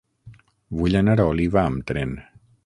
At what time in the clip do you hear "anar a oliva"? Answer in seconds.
1.01-1.61